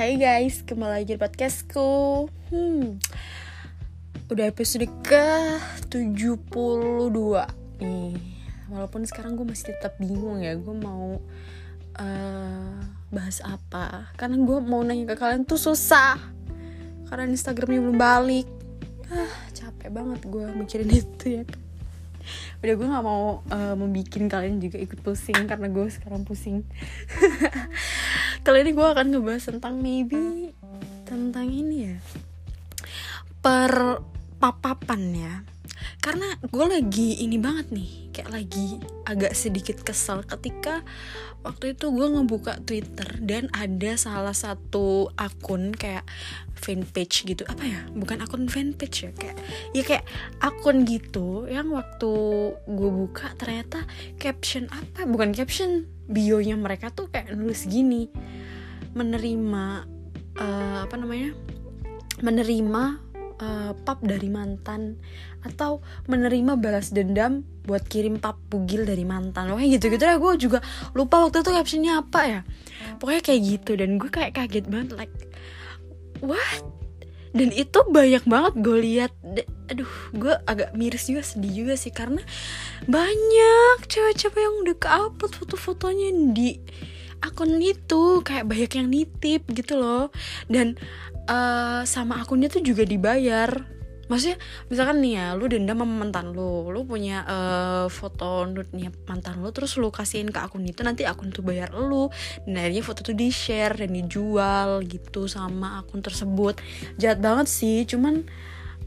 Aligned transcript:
Hai 0.00 0.16
guys, 0.16 0.64
kembali 0.64 1.04
lagi 1.04 1.12
di 1.12 1.20
podcastku. 1.20 2.24
Hmm, 2.48 2.96
udah 4.32 4.48
episode 4.48 4.88
ke 5.04 5.28
72 5.92 6.40
nih 7.84 8.16
Walaupun 8.72 9.04
sekarang 9.04 9.36
gue 9.36 9.44
masih 9.44 9.76
tetap 9.76 10.00
bingung 10.00 10.40
ya 10.40 10.56
Gue 10.56 10.72
mau 10.72 11.20
uh, 12.00 12.80
bahas 13.12 13.44
apa. 13.44 14.08
Karena 14.16 14.40
gue 14.40 14.58
mau 14.64 14.80
nanya 14.80 15.04
ke 15.04 15.20
kalian 15.20 15.44
tuh 15.44 15.60
susah. 15.60 16.16
Karena 17.04 17.28
Instagramnya 17.28 17.84
belum 17.84 18.00
balik. 18.00 18.48
Ah, 19.12 19.52
Capek 19.52 19.92
banget 19.92 20.24
gue 20.24 20.48
mikirin 20.56 20.96
itu 21.04 21.24
ya 21.28 21.44
udah 22.62 22.74
gue 22.76 22.86
nggak 22.86 23.04
mau 23.04 23.40
uh, 23.48 23.74
membuat 23.76 24.08
kalian 24.12 24.60
juga 24.60 24.78
ikut 24.80 25.00
pusing 25.00 25.48
karena 25.48 25.66
gue 25.68 25.86
sekarang 25.88 26.22
pusing. 26.24 26.64
Kali 28.44 28.58
ini 28.64 28.72
gue 28.72 28.86
akan 28.86 29.12
ngebahas 29.12 29.52
tentang 29.52 29.78
maybe 29.80 30.54
tentang 31.04 31.50
ini 31.50 31.90
ya 31.90 31.96
per 33.40 34.04
papapan 34.38 35.02
ya 35.16 35.34
karena 36.00 36.36
gue 36.40 36.66
lagi 36.66 37.22
ini 37.24 37.36
banget 37.36 37.72
nih 37.72 37.90
kayak 38.10 38.30
lagi 38.30 38.80
agak 39.06 39.32
sedikit 39.32 39.80
kesel 39.80 40.26
ketika 40.26 40.82
waktu 41.40 41.72
itu 41.72 41.88
gue 41.88 42.06
ngebuka 42.12 42.60
Twitter 42.68 43.08
dan 43.24 43.48
ada 43.56 43.96
salah 43.96 44.36
satu 44.36 45.08
akun 45.16 45.72
kayak 45.72 46.04
fanpage 46.60 47.24
gitu. 47.24 47.42
Apa 47.48 47.64
ya? 47.64 47.80
Bukan 47.96 48.20
akun 48.20 48.44
fanpage 48.46 49.08
ya 49.08 49.10
kayak 49.16 49.36
ya 49.72 49.82
kayak 49.82 50.04
akun 50.44 50.84
gitu 50.84 51.48
yang 51.48 51.72
waktu 51.72 52.12
gue 52.54 52.90
buka 52.92 53.32
ternyata 53.40 53.88
caption 54.20 54.68
apa? 54.68 55.08
Bukan 55.08 55.32
caption 55.32 55.88
bionya 56.10 56.60
mereka 56.60 56.92
tuh 56.92 57.08
kayak 57.08 57.32
nulis 57.32 57.64
gini. 57.64 58.12
Menerima 58.92 59.64
uh, 60.36 60.78
apa 60.84 60.94
namanya? 61.00 61.32
Menerima 62.20 63.09
uh, 63.40 63.72
pap 63.84 63.98
dari 64.04 64.28
mantan 64.28 65.00
atau 65.40 65.80
menerima 66.06 66.60
balas 66.60 66.92
dendam 66.92 67.42
buat 67.64 67.84
kirim 67.88 68.20
pap 68.20 68.36
bugil 68.52 68.84
dari 68.84 69.02
mantan. 69.08 69.50
Loh 69.50 69.58
gitu 69.58 69.88
gitu 69.88 70.04
ya 70.04 70.20
gue 70.20 70.32
juga 70.36 70.58
lupa 70.92 71.26
waktu 71.26 71.40
itu 71.40 71.50
captionnya 71.50 71.92
apa 72.04 72.20
ya. 72.28 72.40
Pokoknya 73.00 73.22
kayak 73.24 73.40
gitu 73.42 73.70
dan 73.80 73.96
gue 73.96 74.10
kayak 74.12 74.36
kaget 74.36 74.66
banget 74.68 74.90
like 74.96 75.14
what? 76.20 76.62
Dan 77.30 77.54
itu 77.54 77.78
banyak 77.86 78.26
banget 78.26 78.54
gue 78.58 78.78
lihat. 78.82 79.12
Aduh 79.70 79.90
gue 80.12 80.34
agak 80.44 80.74
miris 80.74 81.06
juga 81.08 81.22
sedih 81.22 81.64
juga 81.64 81.74
sih 81.78 81.94
karena 81.94 82.20
banyak 82.90 83.86
cewek-cewek 83.86 84.40
yang 84.40 84.56
udah 84.66 84.76
ke-upload 84.76 85.32
foto-fotonya 85.38 86.10
di 86.34 86.58
akun 87.22 87.62
itu. 87.62 88.20
Kayak 88.26 88.50
banyak 88.50 88.72
yang 88.76 88.88
nitip 88.90 89.42
gitu 89.54 89.78
loh. 89.78 90.10
Dan 90.50 90.74
uh, 91.30 91.82
sama 91.86 92.20
akunnya 92.20 92.50
tuh 92.50 92.60
juga 92.60 92.82
dibayar. 92.82 93.48
Maksudnya 94.10 94.42
misalkan 94.66 95.06
nih 95.06 95.12
ya 95.22 95.26
lu 95.38 95.46
dendam 95.46 95.86
sama 95.86 95.94
mantan 96.02 96.34
lu 96.34 96.74
lu 96.74 96.82
punya 96.82 97.22
uh, 97.30 97.86
foto 97.86 98.42
nude 98.42 98.74
mantan 99.06 99.38
lu 99.38 99.54
terus 99.54 99.78
lu 99.78 99.86
kasihin 99.94 100.34
ke 100.34 100.42
akun 100.42 100.66
itu 100.66 100.82
nanti 100.82 101.06
akun 101.06 101.30
tuh 101.30 101.46
bayar 101.46 101.70
lu. 101.70 102.10
Dan 102.42 102.58
akhirnya 102.58 102.82
foto 102.82 103.06
tuh 103.06 103.14
di 103.14 103.30
share 103.30 103.78
dan 103.78 103.94
dijual 103.94 104.82
gitu 104.82 105.30
sama 105.30 105.78
akun 105.86 106.02
tersebut. 106.02 106.58
Jahat 106.98 107.22
banget 107.22 107.46
sih 107.46 107.86
cuman 107.86 108.26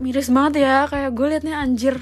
miris 0.04 0.28
banget 0.28 0.68
ya. 0.68 0.92
Kayak 0.92 1.16
gue 1.16 1.28
liatnya 1.32 1.56
anjir. 1.56 1.96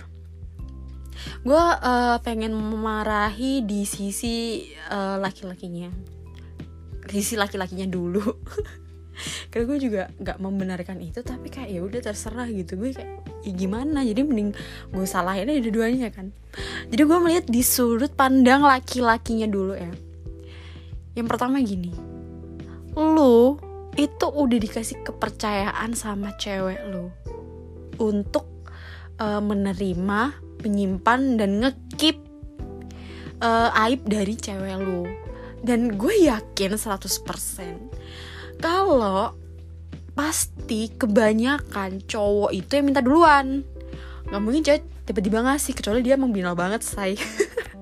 Gue 1.46 1.62
uh, 1.62 2.18
pengen 2.26 2.58
memarahi 2.58 3.62
di 3.62 3.86
sisi 3.86 4.66
uh, 4.90 5.22
laki-lakinya. 5.22 5.94
Sisi 7.06 7.38
laki-lakinya 7.38 7.86
dulu 7.86 8.26
karena 9.52 9.66
gue 9.68 9.80
juga 9.84 10.02
nggak 10.16 10.38
membenarkan 10.40 11.04
itu 11.04 11.20
tapi 11.22 11.52
kayak 11.52 11.70
ya 11.70 11.82
udah 11.84 12.02
terserah 12.02 12.48
gitu. 12.48 12.80
Gue 12.80 12.96
kayak 12.96 13.44
ya 13.44 13.52
gimana? 13.52 14.02
Jadi 14.02 14.24
mending 14.24 14.56
gue 14.96 15.06
salahin 15.06 15.52
aja 15.52 15.60
dua-duanya 15.60 16.10
kan. 16.10 16.32
Jadi 16.88 17.02
gue 17.04 17.18
melihat 17.20 17.46
di 17.52 17.62
sudut 17.62 18.16
pandang 18.16 18.64
laki-lakinya 18.64 19.46
dulu 19.52 19.76
ya. 19.76 19.92
Yang 21.20 21.28
pertama 21.28 21.60
gini 21.60 22.12
lu 22.96 23.56
itu 23.96 24.28
udah 24.28 24.60
dikasih 24.60 25.04
kepercayaan 25.04 25.96
sama 25.96 26.36
cewek 26.40 26.80
lu 26.92 27.12
untuk 28.00 28.48
uh, 29.20 29.40
menerima 29.44 30.36
menyimpan 30.64 31.40
dan 31.40 31.52
ngekip 31.60 32.18
uh, 33.44 33.84
aib 33.88 34.04
dari 34.08 34.36
cewek 34.36 34.76
lu. 34.80 35.08
Dan 35.62 35.94
gue 35.94 36.26
yakin 36.26 36.74
100% 36.74 38.01
kalau 38.62 39.34
pasti 40.14 40.94
kebanyakan 40.94 42.06
cowok 42.06 42.52
itu 42.54 42.72
yang 42.78 42.86
minta 42.94 43.02
duluan. 43.02 43.66
Nggak 44.30 44.42
mungkin 44.42 44.62
cewek 44.62 44.84
tiba-tiba 45.10 45.44
ngasih 45.44 45.74
kecuali 45.74 46.00
dia 46.06 46.16
emang 46.16 46.32
binal 46.32 46.54
banget 46.54 46.86
say. 46.86 47.18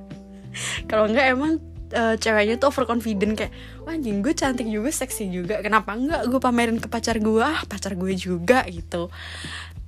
Kalau 0.89 1.05
enggak 1.05 1.29
emang 1.29 1.61
uh, 1.93 2.15
ceweknya 2.17 2.57
tuh 2.57 2.73
overconfident 2.73 3.37
kayak 3.37 3.53
wah 3.85 3.93
anjing 3.93 4.25
gue 4.25 4.33
cantik 4.33 4.65
juga 4.65 4.89
seksi 4.89 5.29
juga 5.29 5.61
kenapa 5.61 5.93
enggak 5.93 6.25
gue 6.25 6.39
pamerin 6.41 6.79
ke 6.81 6.87
pacar 6.89 7.21
gue? 7.21 7.43
Ah 7.43 7.61
pacar 7.67 7.93
gue 7.93 8.15
juga 8.17 8.65
gitu. 8.65 9.11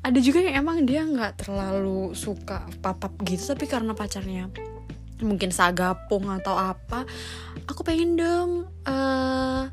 Ada 0.02 0.20
juga 0.22 0.42
yang 0.42 0.66
emang 0.66 0.84
dia 0.86 1.06
nggak 1.06 1.46
terlalu 1.46 2.14
suka 2.18 2.68
papap 2.82 3.16
gitu 3.26 3.54
tapi 3.54 3.66
karena 3.70 3.94
pacarnya 3.94 4.50
mungkin 5.22 5.54
sagapung 5.54 6.26
atau 6.34 6.58
apa 6.58 7.06
aku 7.70 7.86
pengen 7.86 8.18
dong 8.18 8.66
uh, 8.90 9.70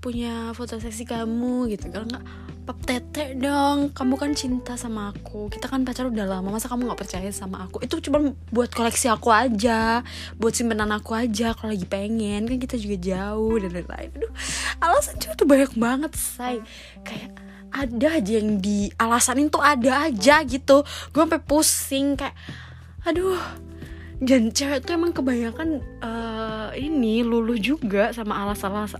punya 0.00 0.56
foto 0.56 0.80
seksi 0.80 1.04
kamu 1.04 1.68
gitu. 1.76 1.92
Kalau 1.92 2.08
nggak 2.08 2.24
pap 2.64 2.78
tete 2.88 3.36
dong. 3.36 3.92
Kamu 3.92 4.16
kan 4.16 4.32
cinta 4.32 4.74
sama 4.80 5.12
aku. 5.12 5.52
Kita 5.52 5.68
kan 5.68 5.84
pacar 5.84 6.08
udah 6.08 6.24
lama. 6.24 6.48
Masa 6.48 6.72
kamu 6.72 6.88
nggak 6.88 7.00
percaya 7.04 7.30
sama 7.30 7.68
aku? 7.68 7.84
Itu 7.84 8.00
cuma 8.00 8.32
buat 8.48 8.72
koleksi 8.72 9.12
aku 9.12 9.28
aja. 9.28 10.00
Buat 10.40 10.56
simpenan 10.56 10.88
aku 10.90 11.12
aja 11.12 11.52
kalau 11.52 11.76
lagi 11.76 11.84
pengen. 11.84 12.48
Kan 12.48 12.58
kita 12.58 12.80
juga 12.80 12.96
jauh 12.96 13.60
dan 13.60 13.70
lain-lain. 13.76 14.10
Aduh 14.16 14.32
alasan 14.80 15.20
cuma 15.20 15.32
tuh 15.36 15.46
banyak 15.46 15.72
banget 15.76 16.12
say. 16.16 16.64
Kayak 17.04 17.36
ada 17.70 18.18
aja 18.18 18.32
yang 18.40 18.58
di 18.58 18.90
alasanin 18.98 19.52
tuh 19.52 19.62
ada 19.62 20.10
aja 20.10 20.42
gitu. 20.42 20.82
Gue 21.12 21.20
sampai 21.22 21.44
pusing 21.44 22.16
kayak 22.16 22.34
aduh 23.04 23.36
dan 24.20 24.52
cewek 24.52 24.84
tuh 24.84 25.00
emang 25.00 25.16
kebanyakan 25.16 25.80
uh, 26.04 26.68
ini 26.76 27.24
luluh 27.24 27.56
juga 27.56 28.12
sama 28.12 28.36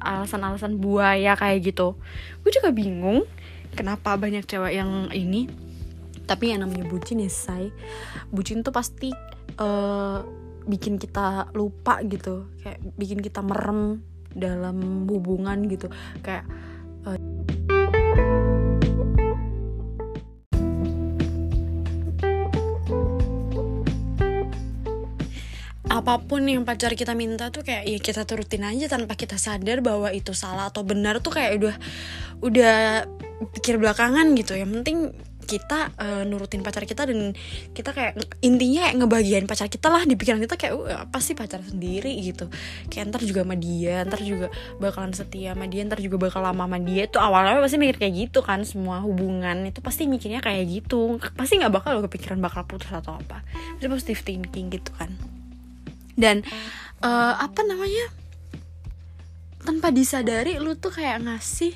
alasan-alasan 0.00 0.80
buaya 0.80 1.36
kayak 1.36 1.60
gitu. 1.72 2.00
Gue 2.40 2.50
juga 2.56 2.72
bingung 2.72 3.28
kenapa 3.76 4.16
banyak 4.16 4.48
cewek 4.48 4.80
yang 4.80 5.12
ini. 5.12 5.44
Tapi 6.24 6.56
yang 6.56 6.64
namanya 6.64 6.88
bucin 6.88 7.20
ya 7.20 7.28
say. 7.28 7.68
Bucin 8.32 8.64
tuh 8.64 8.72
pasti 8.72 9.12
uh, 9.60 10.24
bikin 10.64 10.96
kita 10.96 11.52
lupa 11.52 12.00
gitu. 12.08 12.48
Kayak 12.64 12.80
bikin 12.96 13.20
kita 13.20 13.44
merem 13.44 14.00
dalam 14.32 15.04
hubungan 15.04 15.68
gitu. 15.68 15.92
Kayak 16.24 16.48
apa 26.10 26.26
pun 26.26 26.42
yang 26.42 26.66
pacar 26.66 26.98
kita 26.98 27.14
minta 27.14 27.54
tuh 27.54 27.62
kayak 27.62 27.86
ya 27.86 27.98
kita 28.02 28.26
turutin 28.26 28.66
aja 28.66 28.90
tanpa 28.90 29.14
kita 29.14 29.38
sadar 29.38 29.78
bahwa 29.78 30.10
itu 30.10 30.34
salah 30.34 30.66
atau 30.66 30.82
benar 30.82 31.22
tuh 31.22 31.30
kayak 31.38 31.62
udah 31.62 31.76
udah 32.42 33.06
pikir 33.54 33.78
belakangan 33.78 34.26
gitu. 34.34 34.58
Yang 34.58 34.70
penting 34.82 34.98
kita 35.46 35.90
uh, 35.98 36.22
nurutin 36.26 36.62
pacar 36.62 36.86
kita 36.86 37.06
dan 37.10 37.34
kita 37.74 37.90
kayak 37.90 38.14
intinya 38.42 38.86
kayak 38.86 38.96
ngebagian 39.02 39.44
pacar 39.50 39.66
kita 39.66 39.90
lah 39.90 40.06
di 40.06 40.14
pikiran 40.14 40.38
kita 40.42 40.54
kayak 40.54 40.74
uh, 40.74 40.98
apa 41.06 41.18
sih 41.22 41.38
pacar 41.38 41.62
sendiri? 41.62 42.10
gitu. 42.22 42.50
Kayak 42.90 43.14
ntar 43.14 43.22
juga 43.22 43.46
sama 43.46 43.54
dia 43.54 44.02
ntar 44.06 44.20
juga 44.22 44.50
bakalan 44.82 45.14
setia 45.14 45.54
sama 45.54 45.70
dia 45.70 45.86
ntar 45.86 46.02
juga 46.02 46.18
bakal 46.18 46.42
lama 46.42 46.66
sama 46.66 46.78
dia. 46.82 47.06
Itu 47.06 47.22
awalnya 47.22 47.62
pasti 47.62 47.78
mikir 47.78 47.96
kayak 48.02 48.14
gitu 48.18 48.42
kan 48.42 48.66
semua 48.66 48.98
hubungan 49.02 49.62
itu 49.66 49.78
pasti 49.78 50.10
mikirnya 50.10 50.42
kayak 50.42 50.66
gitu. 50.66 51.22
Pasti 51.38 51.62
nggak 51.62 51.70
bakal 51.70 51.98
lo 51.98 52.06
kepikiran 52.10 52.42
bakal 52.42 52.66
putus 52.66 52.90
atau 52.90 53.14
apa. 53.14 53.46
Itu 53.78 53.86
positive 53.86 54.26
thinking 54.26 54.74
gitu 54.74 54.90
kan 54.98 55.39
dan 56.20 56.44
uh, 57.00 57.34
apa 57.40 57.64
namanya 57.64 58.12
tanpa 59.64 59.88
disadari 59.88 60.60
lu 60.60 60.76
tuh 60.76 60.92
kayak 60.92 61.24
ngasih 61.24 61.72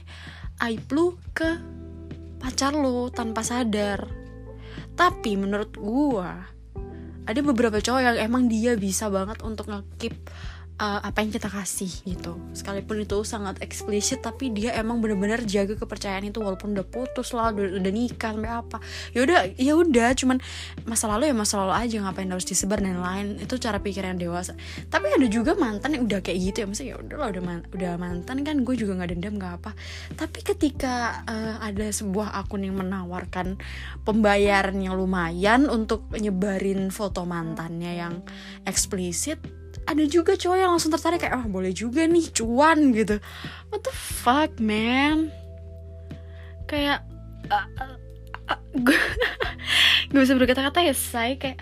aib 0.69 0.85
lu 0.93 1.17
ke 1.33 1.59
pacar 2.39 2.77
lu 2.77 3.09
tanpa 3.09 3.41
sadar. 3.41 4.05
Tapi 4.95 5.35
menurut 5.35 5.75
gua 5.75 6.55
ada 7.25 7.41
beberapa 7.41 7.81
cowok 7.81 8.01
yang 8.05 8.17
emang 8.21 8.53
dia 8.53 8.77
bisa 8.77 9.09
banget 9.09 9.41
untuk 9.41 9.73
ngekip 9.73 10.13
uh, 10.79 11.01
apa 11.03 11.23
yang 11.23 11.31
kita 11.31 11.47
kasih 11.51 11.91
gitu. 12.07 12.39
Sekalipun 12.55 13.03
itu 13.03 13.23
sangat 13.23 13.61
eksplisit 13.63 14.23
tapi 14.25 14.51
dia 14.51 14.75
emang 14.75 14.99
bener-bener 14.99 15.43
jaga 15.47 15.79
kepercayaan 15.79 16.31
itu 16.31 16.43
walaupun 16.43 16.75
udah 16.75 16.87
putus 16.87 17.31
lah 17.37 17.55
udah, 17.55 17.79
udah 17.79 17.93
nikah 17.93 18.35
sampai 18.35 18.51
apa. 18.51 18.79
Ya 19.15 19.21
udah 19.27 19.41
ya 19.55 19.73
udah 19.79 20.09
cuman 20.19 20.39
masa 20.87 21.07
lalu 21.11 21.31
ya 21.31 21.35
masa 21.37 21.55
lalu 21.63 21.75
aja 21.75 21.97
ngapain 22.03 22.31
harus 22.31 22.47
disebar 22.47 22.83
dan 22.83 22.99
lain 22.99 23.39
itu 23.39 23.55
cara 23.59 23.79
pikiran 23.79 24.19
dewasa. 24.19 24.59
Tapi 24.91 25.15
ada 25.15 25.27
juga 25.31 25.55
mantan 25.55 25.99
yang 25.99 26.05
udah 26.07 26.21
kayak 26.25 26.39
gitu 26.53 26.57
ya 26.65 26.67
maksudnya 26.67 26.91
ya 26.95 26.97
udah 26.99 27.17
lah 27.19 27.29
udah 27.31 27.43
man, 27.43 27.59
udah 27.71 27.93
mantan 27.99 28.37
kan 28.43 28.57
gue 28.63 28.75
juga 28.75 28.93
nggak 28.99 29.11
dendam 29.15 29.35
nggak 29.39 29.55
apa. 29.63 29.71
Tapi 30.19 30.39
ketika 30.43 31.23
uh, 31.27 31.63
ada 31.63 31.87
sebuah 31.91 32.35
akun 32.45 32.67
yang 32.67 32.79
menawarkan 32.79 33.59
pembayaran 34.03 34.77
yang 34.83 34.99
lumayan 34.99 35.71
untuk 35.71 36.11
nyebarin 36.15 36.91
foto 36.91 37.23
mantannya 37.25 37.93
yang 37.95 38.15
eksplisit 38.67 39.64
ada 39.85 40.05
juga 40.09 40.33
cowok 40.35 40.57
yang 40.57 40.71
langsung 40.73 40.93
tertarik 40.93 41.21
kayak 41.21 41.37
oh 41.37 41.47
boleh 41.49 41.73
juga 41.77 42.09
nih 42.09 42.33
cuan 42.33 42.93
gitu. 42.97 43.21
What 43.69 43.85
the 43.85 43.93
fuck 43.93 44.57
man? 44.57 45.29
Kayak 46.65 47.05
uh, 47.53 47.69
uh, 47.81 47.97
uh, 48.49 48.61
gue 48.85 48.99
gak 50.15 50.23
bisa 50.25 50.35
berkata-kata 50.39 50.79
ya 50.85 50.95
say 50.95 51.37
kayak 51.37 51.61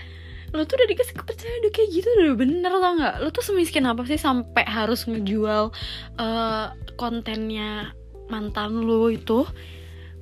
lo 0.53 0.69
tuh 0.69 0.77
udah 0.77 0.89
dikasih 0.93 1.17
kepercayaan 1.17 1.65
udah 1.65 1.73
kayak 1.73 1.89
gitu 1.97 2.09
udah 2.13 2.37
bener 2.37 2.73
tau 2.77 2.93
gak 3.01 3.15
lo 3.25 3.29
tuh 3.33 3.41
semiskin 3.41 3.89
apa 3.89 4.05
sih 4.05 4.21
sampai 4.21 4.69
harus 4.69 5.09
ngejual 5.09 5.73
uh, 6.21 6.67
kontennya 7.01 7.97
mantan 8.29 8.85
lo 8.85 9.09
itu? 9.09 9.49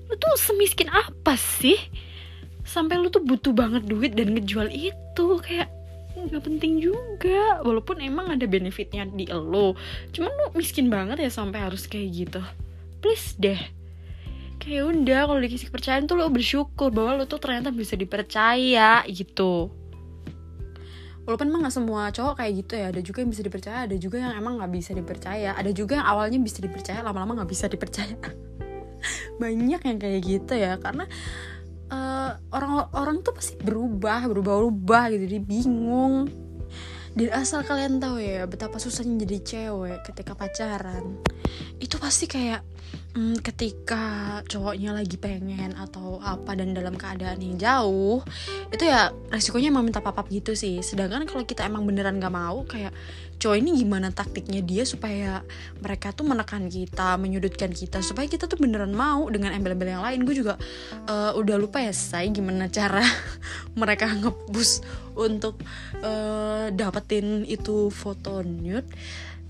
Lo 0.06 0.14
tuh 0.14 0.35
semiskin 0.38 0.91
apa 0.91 1.35
sih? 1.35 1.76
Sampai 2.62 3.02
lo 3.02 3.11
tuh 3.11 3.26
butuh 3.26 3.50
banget 3.50 3.87
duit 3.91 4.14
dan 4.14 4.38
ngejual 4.38 4.70
itu 4.70 5.26
kayak 5.43 5.80
nggak 6.17 6.43
penting 6.43 6.83
juga. 6.83 7.62
Walaupun 7.62 8.03
emang 8.03 8.33
ada 8.33 8.45
benefitnya 8.47 9.07
di 9.07 9.27
lo 9.31 9.75
cuman 10.11 10.31
lu 10.31 10.47
miskin 10.59 10.91
banget 10.91 11.23
ya 11.23 11.31
sampai 11.31 11.62
harus 11.62 11.87
kayak 11.87 12.09
gitu. 12.11 12.43
Please 13.01 13.35
deh. 13.39 13.61
Kayak 14.61 14.93
udah 14.93 15.21
kalau 15.25 15.41
dikasih 15.41 15.73
kepercayaan 15.73 16.05
tuh 16.05 16.21
lo 16.21 16.29
bersyukur 16.29 16.93
bahwa 16.93 17.17
lo 17.17 17.25
tuh 17.25 17.41
ternyata 17.41 17.73
bisa 17.73 17.97
dipercaya 17.97 19.01
gitu. 19.09 19.73
Walaupun 21.25 21.47
emang 21.49 21.69
gak 21.69 21.77
semua 21.77 22.11
cowok 22.12 22.43
kayak 22.43 22.53
gitu 22.65 22.73
ya. 22.77 22.87
Ada 22.93 23.01
juga 23.01 23.19
yang 23.25 23.31
bisa 23.33 23.43
dipercaya 23.47 23.79
ada 23.87 23.97
juga 23.97 24.17
yang 24.19 24.33
emang 24.37 24.61
nggak 24.61 24.73
bisa 24.73 24.91
dipercaya. 24.93 25.51
Ada 25.57 25.71
juga 25.73 26.01
yang 26.01 26.07
awalnya 26.09 26.39
bisa 26.43 26.59
dipercaya 26.61 27.01
lama-lama 27.01 27.41
nggak 27.41 27.51
bisa 27.51 27.71
dipercaya. 27.73 28.17
Banyak 29.41 29.81
yang 29.81 29.97
kayak 29.97 30.21
gitu 30.27 30.53
ya 30.59 30.77
karena 30.77 31.09
orang-orang 32.50 33.16
uh, 33.19 33.22
tuh 33.26 33.34
pasti 33.34 33.54
berubah 33.58 34.31
berubah-ubah 34.31 35.04
gitu. 35.14 35.25
Dia 35.26 35.42
bingung 35.42 36.31
dan 37.11 37.29
asal 37.35 37.67
kalian 37.67 37.99
tahu 37.99 38.23
ya 38.23 38.47
betapa 38.47 38.79
susahnya 38.79 39.27
jadi 39.27 39.39
cewek 39.43 40.01
ketika 40.07 40.39
pacaran. 40.39 41.19
Itu 41.83 41.99
pasti 41.99 42.31
kayak 42.31 42.62
hmm, 43.19 43.43
ketika 43.43 44.39
cowoknya 44.47 44.95
lagi 44.95 45.19
pengen 45.19 45.75
atau 45.75 46.23
apa 46.23 46.55
dan 46.55 46.71
dalam 46.71 46.95
keadaan 46.95 47.43
yang 47.43 47.59
jauh 47.59 48.23
itu 48.71 48.87
ya 48.87 49.11
resikonya 49.35 49.75
emang 49.75 49.91
minta 49.91 49.99
papap 49.99 50.31
gitu 50.31 50.55
sih. 50.55 50.79
Sedangkan 50.87 51.27
kalau 51.27 51.43
kita 51.43 51.67
emang 51.67 51.83
beneran 51.83 52.23
gak 52.23 52.31
mau 52.31 52.62
kayak 52.62 52.95
cowok 53.41 53.57
ini 53.57 53.73
gimana 53.83 54.12
taktiknya 54.12 54.61
dia 54.61 54.85
supaya 54.85 55.41
mereka 55.81 56.12
tuh 56.12 56.29
menekan 56.29 56.69
kita 56.69 57.17
menyudutkan 57.17 57.73
kita 57.73 58.05
supaya 58.05 58.29
kita 58.29 58.45
tuh 58.45 58.61
beneran 58.61 58.93
mau 58.93 59.27
dengan 59.33 59.51
embel-embel 59.51 59.99
yang 59.99 60.05
lain. 60.07 60.23
Gue 60.23 60.39
juga 60.39 60.55
uh, 61.11 61.35
udah 61.35 61.57
lupa 61.59 61.83
ya 61.83 61.91
saya 61.91 62.31
gimana 62.31 62.71
cara 62.71 63.03
mereka 63.81 64.07
ngepush 64.15 64.85
untuk 65.20 65.61
uh, 66.00 66.72
dapetin 66.72 67.44
itu 67.44 67.93
foto 67.93 68.40
nude. 68.40 68.88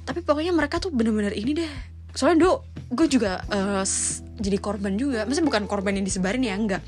Tapi 0.03 0.27
pokoknya 0.27 0.51
mereka 0.51 0.83
tuh 0.83 0.91
bener-bener 0.91 1.31
ini 1.37 1.63
deh. 1.63 1.73
Soalnya 2.11 2.43
dulu 2.43 2.55
gue 2.91 3.07
juga 3.07 3.47
uh, 3.55 3.87
jadi 4.41 4.59
korban 4.59 4.99
juga. 4.99 5.23
Maksudnya 5.23 5.47
bukan 5.47 5.65
korban 5.71 5.95
yang 5.95 6.07
disebarin 6.07 6.43
ya 6.43 6.59
enggak. 6.59 6.83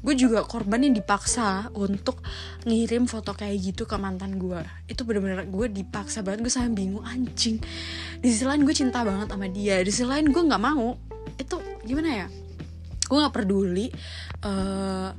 Gue 0.00 0.16
juga 0.16 0.44
korban 0.48 0.80
yang 0.80 0.96
dipaksa 0.96 1.68
untuk 1.76 2.24
ngirim 2.64 3.04
foto 3.04 3.36
kayak 3.36 3.56
gitu 3.60 3.84
ke 3.84 3.96
mantan 4.00 4.40
gue. 4.40 4.60
Itu 4.88 5.04
bener-bener 5.04 5.44
gue 5.48 5.66
dipaksa 5.72 6.24
banget. 6.24 6.44
Gue 6.44 6.52
sampe 6.52 6.80
bingung 6.80 7.04
anjing 7.04 7.60
di 8.20 8.28
sisi 8.28 8.44
lain 8.44 8.64
gue 8.64 8.76
cinta 8.76 9.04
banget 9.04 9.28
sama 9.32 9.48
dia. 9.48 9.80
Di 9.80 9.92
sisi 9.92 10.08
lain 10.08 10.28
gue 10.28 10.42
nggak 10.44 10.60
mau. 10.60 10.96
Itu 11.36 11.60
gimana 11.84 12.24
ya? 12.24 12.26
Gue 13.08 13.16
nggak 13.20 13.34
peduli 13.36 13.92
uh, 14.44 15.12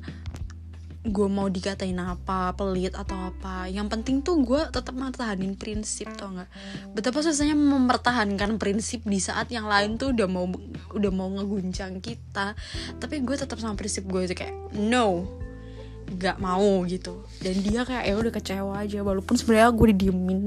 gue 1.02 1.28
mau 1.28 1.50
dikatain 1.50 1.98
apa 1.98 2.54
pelit 2.54 2.94
atau 2.94 3.34
apa. 3.34 3.66
Yang 3.66 3.88
penting 3.98 4.16
tuh 4.22 4.38
gue 4.46 4.62
tetap 4.70 4.94
mempertahankan 4.94 5.58
prinsip 5.58 6.14
tau 6.14 6.30
nggak? 6.30 6.50
Betapa 6.94 7.26
susahnya 7.26 7.58
mempertahankan 7.58 8.62
prinsip 8.62 9.02
di 9.10 9.18
saat 9.18 9.50
yang 9.50 9.66
lain 9.66 9.98
tuh 9.98 10.14
udah 10.14 10.28
mau 10.30 10.46
udah 10.94 11.12
mau 11.12 11.30
ngeguncang 11.34 11.98
kita. 12.06 12.54
Tapi 13.02 13.16
gue 13.26 13.34
tetap 13.34 13.58
sama 13.58 13.74
prinsip 13.74 14.06
gue 14.06 14.30
itu 14.30 14.38
kayak 14.38 14.54
no 14.78 15.26
gak 16.12 16.38
mau 16.44 16.84
gitu. 16.86 17.24
Dan 17.40 17.64
dia 17.64 17.88
kayak 17.88 18.04
ya 18.06 18.14
udah 18.20 18.34
kecewa 18.36 18.74
aja 18.84 19.00
walaupun 19.02 19.40
sebenarnya 19.40 19.72
gue 19.72 19.88
didiemin 19.96 20.42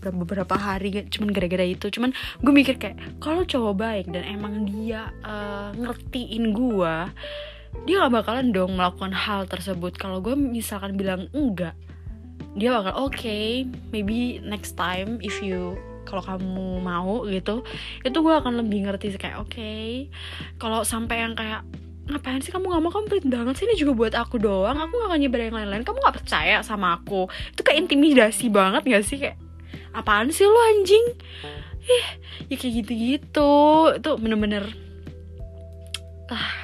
beberapa 0.00 0.56
hari 0.56 1.04
cuman 1.12 1.28
gara-gara 1.34 1.66
itu. 1.66 1.92
Cuman 1.92 2.14
gue 2.40 2.52
mikir 2.54 2.80
kayak 2.80 3.20
kalau 3.20 3.44
cowok 3.44 3.74
baik 3.76 4.06
dan 4.08 4.24
emang 4.24 4.64
dia 4.64 5.12
uh, 5.26 5.74
ngertiin 5.76 6.56
gue 6.56 6.96
dia 7.88 8.04
gak 8.04 8.12
bakalan 8.22 8.52
dong 8.52 8.76
melakukan 8.76 9.12
hal 9.14 9.48
tersebut. 9.48 9.96
Kalau 9.96 10.20
gue 10.20 10.34
misalkan 10.36 10.94
bilang 10.98 11.30
enggak 11.32 11.74
dia 12.58 12.74
bakal 12.74 13.06
oke 13.06 13.14
okay, 13.14 13.62
maybe 13.94 14.42
next 14.42 14.74
time 14.74 15.22
if 15.22 15.38
you 15.38 15.78
kalau 16.02 16.24
kamu 16.24 16.82
mau 16.82 17.22
gitu. 17.30 17.62
Itu 18.02 18.18
gue 18.26 18.34
akan 18.34 18.58
lebih 18.58 18.90
ngerti 18.90 19.14
kayak 19.14 19.38
oke 19.38 19.54
okay. 19.54 20.10
kalau 20.58 20.82
sampai 20.82 21.22
yang 21.22 21.38
kayak 21.38 21.62
ngapain 22.10 22.42
sih 22.42 22.50
kamu 22.50 22.66
gak 22.66 22.82
mau? 22.82 22.90
Kamu 22.90 23.06
banget 23.30 23.54
sih 23.54 23.64
ini 23.70 23.78
juga 23.78 23.92
buat 23.94 24.14
aku 24.18 24.42
doang. 24.42 24.74
Aku 24.74 24.98
gak 24.98 25.14
akan 25.14 25.20
nyebar 25.22 25.40
yang 25.46 25.56
lain-lain. 25.62 25.86
Kamu 25.86 26.02
gak 26.02 26.16
percaya 26.18 26.58
sama 26.66 26.98
aku. 26.98 27.30
Itu 27.54 27.62
kayak 27.62 27.86
intimidasi 27.86 28.50
banget 28.50 28.82
gak 28.82 29.04
sih? 29.06 29.22
Kayak 29.22 29.38
apaan 29.94 30.34
sih 30.34 30.42
lo 30.42 30.58
anjing? 30.74 31.06
Ih 31.86 32.06
ya 32.50 32.56
kayak 32.58 32.72
gitu-gitu. 32.82 33.52
Itu 33.94 34.10
bener-bener 34.18 34.66
ah 36.30 36.59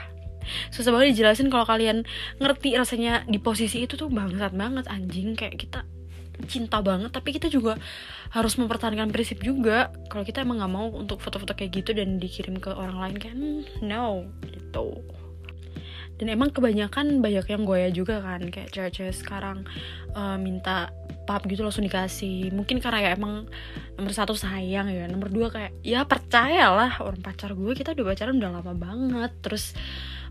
susah 0.70 0.90
banget 0.94 1.16
dijelasin 1.16 1.48
kalau 1.48 1.66
kalian 1.66 2.06
ngerti 2.38 2.76
rasanya 2.76 3.26
di 3.26 3.38
posisi 3.42 3.84
itu 3.84 3.94
tuh 3.94 4.10
bangsat 4.10 4.52
banget 4.54 4.86
anjing. 4.90 5.34
Kayak 5.34 5.56
kita 5.60 5.80
cinta 6.46 6.84
banget 6.84 7.16
tapi 7.16 7.32
kita 7.32 7.48
juga 7.48 7.80
harus 8.30 8.54
mempertahankan 8.60 9.08
prinsip 9.08 9.40
juga. 9.40 9.92
Kalau 10.12 10.22
kita 10.22 10.44
emang 10.44 10.60
nggak 10.60 10.72
mau 10.72 10.88
untuk 10.92 11.22
foto-foto 11.22 11.56
kayak 11.56 11.84
gitu 11.84 11.90
dan 11.96 12.20
dikirim 12.20 12.60
ke 12.60 12.70
orang 12.72 12.98
lain 13.00 13.16
kan 13.16 13.38
no 13.80 14.28
itu 14.44 14.88
dan 16.16 16.32
emang 16.32 16.48
kebanyakan 16.48 17.20
banyak 17.20 17.44
yang 17.44 17.62
goya 17.68 17.88
juga 17.92 18.24
kan 18.24 18.48
kayak 18.48 18.72
cewek-cewek 18.72 19.12
sekarang 19.12 19.68
uh, 20.16 20.40
minta 20.40 20.88
pap 21.28 21.44
gitu 21.44 21.60
langsung 21.60 21.84
dikasih. 21.84 22.54
Mungkin 22.56 22.80
karena 22.80 23.04
ya 23.04 23.10
emang 23.12 23.44
nomor 24.00 24.12
satu 24.16 24.32
sayang 24.32 24.88
ya 24.88 25.04
nomor 25.12 25.28
dua 25.28 25.52
kayak 25.52 25.76
ya 25.84 26.08
percayalah 26.08 27.04
orang 27.04 27.20
pacar 27.20 27.52
gue 27.52 27.72
kita 27.76 27.92
udah 27.92 28.06
pacaran 28.08 28.40
udah 28.40 28.50
lama 28.62 28.72
banget. 28.72 29.32
Terus 29.44 29.76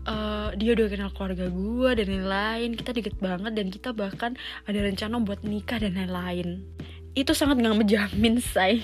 uh, 0.06 0.48
dia 0.54 0.72
udah 0.72 0.86
kenal 0.88 1.10
keluarga 1.12 1.50
gue 1.50 1.90
dan 1.98 2.06
lain-lain 2.08 2.70
kita 2.78 2.90
deket 2.94 3.14
banget 3.18 3.52
dan 3.52 3.66
kita 3.68 3.90
bahkan 3.92 4.38
ada 4.64 4.78
rencana 4.80 5.20
buat 5.20 5.42
nikah 5.42 5.82
dan 5.82 5.98
lain-lain. 5.98 6.64
Itu 7.12 7.34
sangat 7.34 7.60
nggak 7.60 7.76
menjamin 7.76 8.38
say. 8.54 8.80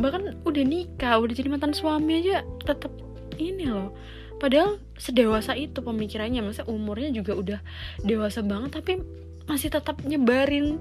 Bahkan 0.00 0.42
udah 0.48 0.64
nikah 0.64 1.20
udah 1.20 1.34
jadi 1.36 1.48
mantan 1.52 1.76
suami 1.76 2.24
aja 2.24 2.42
tetap 2.64 2.90
ini 3.36 3.68
loh. 3.68 3.92
Padahal 4.40 4.82
sedewasa 4.98 5.54
itu 5.54 5.78
pemikirannya 5.78 6.42
masa 6.42 6.66
umurnya 6.66 7.14
juga 7.14 7.38
udah 7.38 7.60
dewasa 8.02 8.42
banget 8.42 8.82
tapi 8.82 8.98
masih 9.46 9.70
tetap 9.70 10.02
nyebarin 10.02 10.78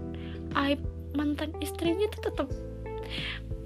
aib 0.57 0.81
mantan 1.13 1.53
istrinya 1.61 2.07
tuh 2.09 2.21
tetap 2.31 2.47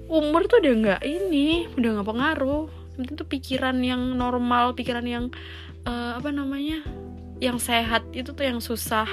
umur 0.06 0.46
tuh 0.46 0.62
udah 0.62 0.74
nggak 0.82 1.02
ini 1.02 1.66
udah 1.74 1.98
nggak 1.98 2.08
pengaruh 2.08 2.66
penting 2.96 3.14
tuh 3.14 3.28
pikiran 3.28 3.76
yang 3.84 4.00
normal 4.16 4.72
pikiran 4.72 5.04
yang 5.04 5.24
uh, 5.84 6.16
apa 6.18 6.32
namanya 6.32 6.80
yang 7.38 7.60
sehat 7.60 8.08
itu 8.16 8.32
tuh 8.32 8.44
yang 8.48 8.60
susah. 8.64 9.06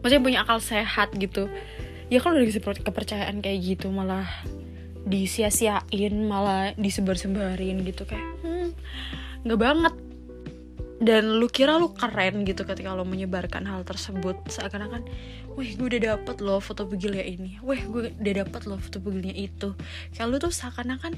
Maksudnya 0.00 0.22
punya 0.22 0.38
akal 0.42 0.58
sehat 0.60 1.12
gitu. 1.16 1.48
Ya 2.08 2.22
kalau 2.22 2.38
udah 2.38 2.74
kepercayaan 2.80 3.42
kayak 3.42 3.58
gitu 3.76 3.90
malah 3.92 4.26
disia-siain 5.06 6.14
malah 6.24 6.72
disebar-sebarin 6.78 7.84
gitu. 7.84 8.08
Kayak 8.08 8.26
hmm, 8.42 8.68
nggak 9.44 9.60
banget. 9.60 9.94
Dan 10.96 11.36
lu 11.36 11.52
kira 11.52 11.76
lu 11.76 11.92
keren 11.92 12.48
gitu 12.48 12.64
ketika 12.64 12.96
lu 12.96 13.04
menyebarkan 13.04 13.68
hal 13.68 13.84
tersebut. 13.84 14.40
Seakan-akan 14.48 15.04
Wih 15.56 15.72
gue 15.72 15.88
udah 15.88 16.02
dapet 16.12 16.36
loh 16.44 16.60
foto 16.60 16.84
bugilnya 16.84 17.24
ini. 17.24 17.56
Wih 17.64 17.80
gue 17.88 18.12
udah 18.12 18.34
dapet 18.44 18.68
loh 18.68 18.76
foto 18.76 19.00
bugilnya 19.00 19.32
itu. 19.32 19.72
Kayak 20.12 20.26
lu 20.28 20.36
tuh 20.36 20.52
seakan-akan 20.52 21.16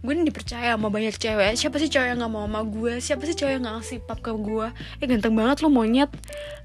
Gue 0.00 0.16
ini 0.16 0.30
dipercaya 0.30 0.78
sama 0.78 0.94
banyak 0.94 1.18
cewek. 1.18 1.58
Siapa 1.58 1.76
sih 1.82 1.90
cewek 1.90 2.14
yang 2.14 2.22
gak 2.22 2.32
mau 2.32 2.46
sama 2.46 2.62
gue 2.64 3.02
Siapa 3.02 3.20
sih 3.26 3.34
cewek 3.34 3.58
yang 3.58 3.66
gak 3.66 3.74
ngasih 3.82 3.98
pap 4.06 4.22
ke 4.22 4.30
gue 4.30 4.66
Eh 5.02 5.06
ganteng 5.10 5.34
banget 5.34 5.66
lo 5.66 5.68
monyet. 5.74 6.08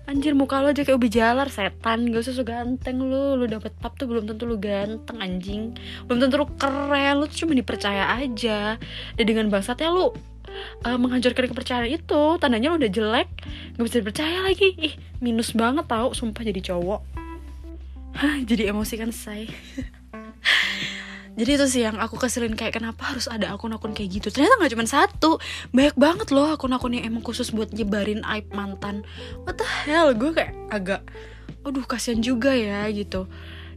Anjir 0.06 0.38
muka 0.38 0.62
lo 0.62 0.70
aja 0.70 0.86
kayak 0.86 1.02
ubi 1.02 1.10
jalar 1.10 1.50
Setan. 1.50 2.14
Gak 2.14 2.30
usah 2.30 2.38
so 2.38 2.46
ganteng 2.46 3.02
lu. 3.02 3.42
Lu 3.42 3.50
dapet 3.50 3.74
pap 3.82 3.98
tuh 3.98 4.06
belum 4.06 4.30
tentu 4.30 4.46
lu 4.46 4.62
ganteng 4.62 5.18
anjing. 5.18 5.74
Belum 6.06 6.22
tentu 6.22 6.46
lu 6.46 6.48
keren. 6.62 7.14
Lu 7.18 7.26
tuh 7.26 7.38
cuma 7.42 7.58
dipercaya 7.58 8.22
aja. 8.22 8.78
Dan 9.18 9.26
dengan 9.26 9.50
bangsatnya 9.50 9.90
lu 9.90 10.14
uh, 10.86 10.98
menghancurkan 11.02 11.50
kepercayaan 11.50 11.90
itu 11.90 12.24
tandanya 12.38 12.70
lo 12.70 12.78
udah 12.78 12.92
jelek 12.94 13.28
nggak 13.76 13.84
bisa 13.84 13.98
dipercaya 14.06 14.38
lagi. 14.46 14.70
Ih 14.78 14.94
minus 15.26 15.58
banget 15.58 15.90
tau. 15.90 16.14
Sumpah 16.14 16.46
jadi 16.46 16.62
cowok 16.62 17.15
Jadi 18.50 18.72
emosi 18.72 18.96
kan 18.96 19.12
say? 19.12 19.52
Jadi 21.36 21.52
itu 21.60 21.66
sih 21.68 21.84
yang 21.84 22.00
aku 22.00 22.16
keselin 22.16 22.56
kayak 22.56 22.80
kenapa 22.80 23.12
harus 23.12 23.28
ada 23.28 23.52
akun-akun 23.52 23.92
kayak 23.92 24.24
gitu? 24.24 24.28
Ternyata 24.32 24.56
nggak 24.56 24.72
cuma 24.72 24.88
satu 24.88 25.32
banyak 25.76 25.96
banget 26.00 26.28
loh 26.32 26.56
akun-akun 26.56 26.96
yang 26.96 27.12
emang 27.12 27.28
khusus 27.28 27.52
buat 27.52 27.76
nyebarin 27.76 28.24
aib 28.24 28.48
mantan. 28.56 29.04
What 29.44 29.60
the 29.60 29.68
hell? 29.68 30.16
Gue 30.16 30.32
kayak 30.32 30.56
agak 30.72 31.04
aduh 31.68 31.84
kasihan 31.84 32.24
juga 32.24 32.56
ya 32.56 32.88
gitu. 32.88 33.28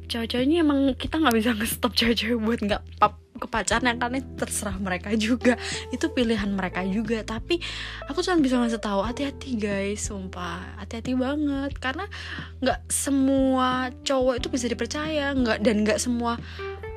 Cewek-cewek 0.06 0.46
ini 0.46 0.62
emang 0.62 0.94
kita 0.94 1.18
nggak 1.18 1.34
bisa 1.34 1.50
nge-stop 1.58 1.92
cewek-cewek 1.98 2.38
buat 2.38 2.60
nggak 2.62 2.82
pap 3.02 3.18
ke 3.38 3.46
pacarnya 3.46 3.94
karena 3.96 4.18
terserah 4.36 4.76
mereka 4.76 5.14
juga. 5.14 5.54
Itu 5.94 6.10
pilihan 6.12 6.50
mereka 6.52 6.84
juga. 6.84 7.22
Tapi 7.22 7.62
aku 8.10 8.20
cuma 8.20 8.42
bisa 8.42 8.58
ngasih 8.58 8.82
tahu 8.82 9.00
hati-hati 9.06 9.56
guys 9.56 10.10
sumpah. 10.10 10.82
Hati-hati 10.82 11.14
banget. 11.14 11.72
Karena 11.78 12.04
nggak 12.60 12.90
semua 12.90 13.94
cowok 14.04 14.34
itu 14.42 14.48
bisa 14.50 14.66
dipercaya 14.66 15.32
nggak 15.32 15.58
dan 15.62 15.86
nggak 15.86 15.98
semua 16.02 16.36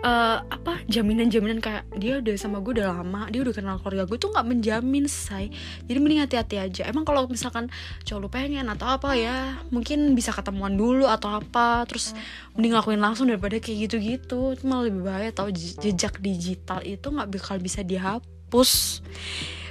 uh, 0.01 0.37
apa 0.45 0.81
jaminan-jaminan 0.89 1.61
kayak 1.61 1.85
dia 1.97 2.19
udah 2.19 2.35
sama 2.37 2.59
gue 2.61 2.81
udah 2.81 3.01
lama 3.01 3.29
dia 3.29 3.41
udah 3.45 3.53
kenal 3.53 3.77
keluarga 3.79 4.09
gue 4.09 4.17
tuh 4.17 4.29
nggak 4.33 4.47
menjamin 4.47 5.05
say. 5.05 5.53
Jadi 5.85 5.97
mending 6.01 6.21
hati-hati 6.25 6.57
aja. 6.57 6.83
Emang 6.89 7.05
kalau 7.05 7.25
misalkan 7.29 7.69
cowok 8.05 8.19
lu 8.19 8.29
pengen 8.29 8.67
atau 8.69 8.89
apa 8.89 9.13
ya 9.15 9.61
mungkin 9.69 10.13
bisa 10.17 10.33
ketemuan 10.33 10.75
dulu 10.75 11.05
atau 11.07 11.41
apa 11.41 11.85
terus 11.85 12.17
mending 12.57 12.73
lakuin 12.75 13.01
langsung 13.01 13.29
daripada 13.29 13.57
kayak 13.61 13.89
gitu-gitu. 13.89 14.57
Itu 14.57 14.65
malah 14.67 14.89
lebih 14.89 15.01
bahaya 15.05 15.29
tau 15.31 15.49
jejak 15.53 16.19
digital 16.19 16.81
itu 16.83 17.07
nggak 17.07 17.29
bakal 17.29 17.57
bisa 17.61 17.85
dihapus. 17.85 19.01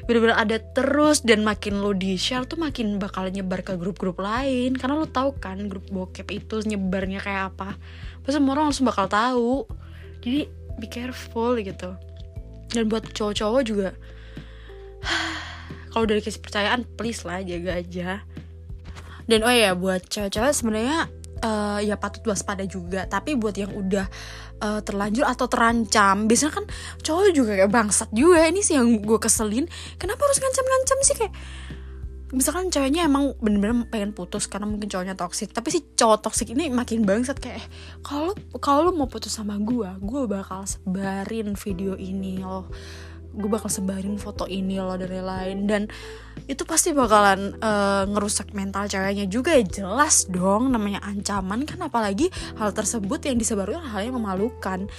Bener-bener 0.09 0.35
ada 0.35 0.57
terus 0.59 1.23
dan 1.23 1.47
makin 1.47 1.79
lo 1.79 1.95
di 1.95 2.19
share 2.19 2.43
tuh 2.43 2.59
makin 2.59 2.99
bakal 2.99 3.31
nyebar 3.31 3.63
ke 3.63 3.79
grup-grup 3.79 4.19
lain. 4.19 4.75
Karena 4.75 4.99
lo 4.99 5.07
tahu 5.07 5.39
kan 5.39 5.61
grup 5.71 5.87
bokep 5.93 6.27
itu 6.35 6.67
nyebarnya 6.67 7.23
kayak 7.23 7.55
apa. 7.55 7.79
Pasti 8.25 8.41
semua 8.41 8.59
orang 8.59 8.73
langsung 8.73 8.91
bakal 8.91 9.07
tahu 9.07 9.71
jadi 10.21 10.49
be 10.81 10.87
careful 10.89 11.57
gitu. 11.61 11.97
Dan 12.71 12.87
buat 12.87 13.03
cowok-cowok 13.11 13.63
juga 13.67 13.91
kalau 15.91 16.07
dari 16.07 16.23
kasih 16.23 16.39
percayaan 16.39 16.87
please 16.95 17.27
lah 17.27 17.43
jaga 17.43 17.81
aja. 17.83 18.11
Dan 19.27 19.47
oh 19.47 19.55
ya 19.55 19.75
buat 19.75 20.07
cewek-cewek 20.11 20.55
sebenarnya 20.55 21.07
uh, 21.43 21.79
ya 21.83 21.99
patut 21.99 22.23
waspada 22.31 22.65
juga. 22.67 23.07
Tapi 23.07 23.35
buat 23.35 23.55
yang 23.55 23.75
udah 23.75 24.07
uh, 24.63 24.81
terlanjur 24.85 25.27
atau 25.27 25.47
terancam 25.49 26.29
biasanya 26.29 26.53
kan 26.63 26.65
cowok 27.03 27.33
juga 27.35 27.53
kayak 27.59 27.73
bangsat 27.73 28.11
juga. 28.15 28.47
Ini 28.47 28.61
sih 28.63 28.75
yang 28.79 29.03
gue 29.03 29.19
keselin. 29.19 29.67
Kenapa 29.99 30.21
harus 30.27 30.39
ngancam-ngancam 30.39 30.99
sih? 31.03 31.15
Kayak 31.17 31.35
misalkan 32.31 32.71
ceweknya 32.71 33.07
emang 33.07 33.35
bener-bener 33.39 33.87
pengen 33.91 34.11
putus 34.15 34.47
karena 34.47 34.67
mungkin 34.67 34.87
cowoknya 34.87 35.19
toksik 35.19 35.51
tapi 35.51 35.75
si 35.75 35.83
cowok 35.95 36.31
toksik 36.31 36.55
ini 36.55 36.71
makin 36.71 37.03
bangsat 37.03 37.43
kayak 37.43 37.63
kalau 38.07 38.35
kalau 38.63 38.91
lo 38.91 38.93
mau 38.95 39.11
putus 39.11 39.35
sama 39.35 39.59
gue 39.59 39.91
gue 40.01 40.23
bakal 40.27 40.65
sebarin 40.65 41.55
video 41.55 41.95
ini 41.95 42.41
loh. 42.41 42.67
Gue 43.31 43.47
bakal 43.47 43.71
sebarin 43.71 44.19
foto 44.19 44.51
ini 44.51 44.83
loh 44.83 44.99
dari 44.99 45.23
lain 45.23 45.71
dan 45.71 45.87
itu 46.51 46.67
pasti 46.67 46.91
bakalan 46.91 47.55
uh, 47.63 48.03
ngerusak 48.11 48.51
mental 48.59 48.91
ceweknya 48.91 49.31
juga. 49.31 49.55
Ya 49.55 49.63
jelas 49.63 50.27
dong 50.27 50.75
namanya 50.75 50.99
ancaman 51.07 51.63
kan 51.63 51.79
apalagi 51.87 52.27
hal 52.59 52.75
tersebut 52.75 53.23
yang 53.23 53.39
disebarkan 53.39 53.87
hal 53.87 54.11
yang 54.11 54.19
memalukan 54.19 54.91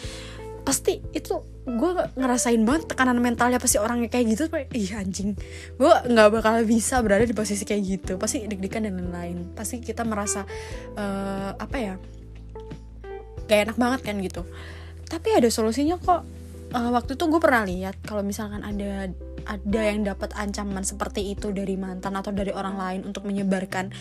pasti 0.62 1.02
itu 1.14 1.42
gue 1.62 1.92
ngerasain 2.18 2.62
banget 2.66 2.90
tekanan 2.90 3.22
mentalnya 3.22 3.62
pasti 3.62 3.78
orangnya 3.78 4.10
kayak 4.10 4.26
gitu 4.34 4.44
ih 4.74 4.98
anjing 4.98 5.38
gue 5.78 5.94
nggak 6.10 6.30
bakal 6.34 6.58
bisa 6.66 7.02
berada 7.06 7.26
di 7.26 7.36
posisi 7.38 7.66
kayak 7.66 7.82
gitu. 7.86 8.12
Pasti 8.18 8.46
deg-degan 8.46 8.86
dan 8.90 8.98
lain-lain. 8.98 9.54
Pasti 9.54 9.82
kita 9.82 10.02
merasa 10.06 10.46
uh, 10.98 11.52
apa 11.58 11.78
ya 11.78 11.96
kayak 13.46 13.72
enak 13.72 13.78
banget 13.78 14.00
kan 14.06 14.16
gitu. 14.22 14.42
Tapi 15.06 15.28
ada 15.38 15.50
solusinya 15.52 15.98
kok. 16.02 16.24
Uh, 16.72 16.88
waktu 16.96 17.20
itu 17.20 17.28
gue 17.28 17.42
pernah 17.44 17.68
lihat 17.68 18.00
kalau 18.08 18.24
misalkan 18.24 18.64
ada 18.64 19.12
ada 19.44 19.82
yang 19.84 20.08
dapat 20.08 20.32
ancaman 20.40 20.88
seperti 20.88 21.36
itu 21.36 21.52
dari 21.52 21.76
mantan 21.76 22.16
atau 22.16 22.32
dari 22.32 22.56
orang 22.56 22.80
lain 22.80 23.02
untuk 23.12 23.28
menyebarkan 23.28 23.92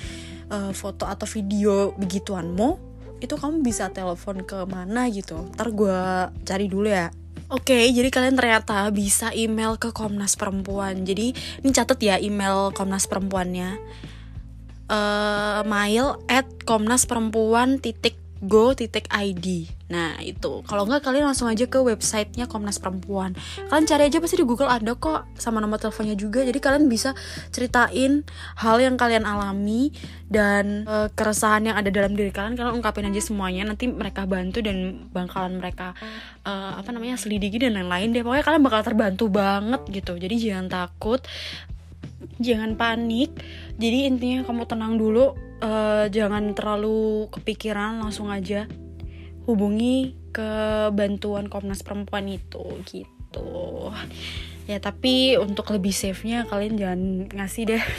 uh, 0.54 0.70
foto 0.70 1.02
atau 1.10 1.26
video 1.26 1.90
begituanmu 1.98 2.89
itu 3.20 3.34
kamu 3.36 3.60
bisa 3.60 3.92
telepon 3.92 4.42
ke 4.42 4.64
mana 4.64 5.06
gitu 5.12 5.46
ntar 5.56 5.70
gue 5.72 6.00
cari 6.44 6.66
dulu 6.66 6.88
ya 6.88 7.12
Oke, 7.50 7.74
okay, 7.74 7.90
jadi 7.90 8.14
kalian 8.14 8.38
ternyata 8.38 8.86
bisa 8.94 9.34
email 9.34 9.74
ke 9.74 9.90
Komnas 9.90 10.38
Perempuan. 10.38 11.02
Jadi 11.02 11.34
ini 11.34 11.70
catat 11.74 11.98
ya 11.98 12.14
email 12.14 12.70
Komnas 12.70 13.10
Perempuannya. 13.10 13.74
Uh, 14.86 15.66
mail 15.66 16.22
at 16.30 16.46
Komnas 16.62 17.10
Perempuan 17.10 17.82
titik 17.82 18.14
go.id 18.40 19.46
Nah 19.90 20.16
itu. 20.22 20.62
Kalau 20.64 20.86
nggak 20.86 21.02
kalian 21.02 21.28
langsung 21.28 21.50
aja 21.50 21.66
ke 21.66 21.76
websitenya 21.82 22.46
Komnas 22.46 22.78
Perempuan. 22.78 23.34
Kalian 23.68 23.84
cari 23.84 24.02
aja 24.06 24.22
pasti 24.22 24.38
di 24.38 24.46
Google 24.46 24.70
ada 24.70 24.94
kok 24.94 25.26
Sama 25.36 25.58
nomor 25.58 25.82
teleponnya 25.82 26.14
juga. 26.14 26.46
Jadi 26.46 26.56
kalian 26.62 26.86
bisa 26.86 27.12
ceritain 27.50 28.22
hal 28.56 28.76
yang 28.78 28.94
kalian 28.94 29.26
alami 29.26 29.90
Dan 30.30 30.86
e, 30.86 31.10
keresahan 31.12 31.68
yang 31.68 31.76
ada 31.76 31.90
dalam 31.90 32.14
diri 32.14 32.30
kalian. 32.30 32.54
Kalian 32.54 32.78
ungkapin 32.78 33.10
aja 33.10 33.20
semuanya 33.20 33.66
Nanti 33.66 33.90
mereka 33.90 34.24
bantu 34.30 34.62
dan 34.62 35.10
bakalan 35.10 35.58
mereka 35.58 35.92
e, 36.46 36.52
Apa 36.78 36.94
namanya 36.94 37.18
selidiki 37.18 37.58
dan 37.58 37.74
lain-lain 37.74 38.14
deh. 38.14 38.22
Pokoknya 38.22 38.46
kalian 38.46 38.62
bakal 38.62 38.80
terbantu 38.86 39.26
banget 39.26 39.82
gitu. 39.90 40.14
Jadi 40.14 40.34
jangan 40.38 40.70
takut 40.70 41.20
Jangan 42.38 42.78
panik. 42.78 43.34
Jadi 43.76 44.06
intinya 44.06 44.46
kamu 44.46 44.64
tenang 44.70 44.96
dulu 44.96 45.49
uh, 45.60 46.06
jangan 46.08 46.52
terlalu 46.56 47.28
kepikiran 47.32 48.00
langsung 48.00 48.32
aja 48.32 48.66
hubungi 49.44 50.16
ke 50.30 50.50
bantuan 50.94 51.50
Komnas 51.50 51.82
Perempuan 51.82 52.28
itu 52.28 52.64
gitu. 52.86 53.90
Ya 54.68 54.78
tapi 54.78 55.34
untuk 55.40 55.70
lebih 55.74 55.90
safe 55.90 56.22
nya 56.26 56.46
kalian 56.46 56.78
jangan 56.78 57.00
ngasih 57.30 57.74
deh. 57.74 57.84